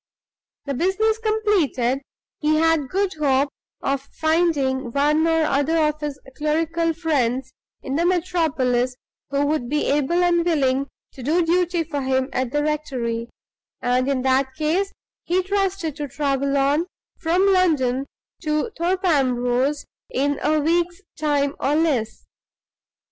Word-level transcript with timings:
The 0.65 0.73
business 0.73 1.19
completed, 1.19 2.01
he 2.39 2.55
had 2.55 2.89
good 2.89 3.13
hope 3.19 3.49
of 3.83 4.09
finding 4.13 4.91
one 4.91 5.27
or 5.27 5.43
other 5.43 5.77
of 5.77 6.01
his 6.01 6.19
clerical 6.35 6.91
friends 6.93 7.51
in 7.83 7.97
the 7.97 8.05
metropolis 8.07 8.95
who 9.29 9.45
would 9.45 9.69
be 9.69 9.85
able 9.91 10.23
and 10.23 10.43
willing 10.43 10.87
to 11.11 11.21
do 11.21 11.45
duty 11.45 11.83
for 11.83 12.01
him 12.01 12.29
at 12.33 12.51
the 12.51 12.63
rectory; 12.63 13.29
and, 13.79 14.07
in 14.09 14.23
that 14.23 14.55
case, 14.55 14.91
he 15.23 15.43
trusted 15.43 15.95
to 15.97 16.07
travel 16.07 16.57
on 16.57 16.87
from 17.19 17.53
London 17.53 18.07
to 18.41 18.71
Thorpe 18.75 19.05
Ambrose 19.05 19.85
in 20.09 20.39
a 20.41 20.59
week's 20.59 20.99
time 21.15 21.55
or 21.59 21.75
less. 21.75 22.25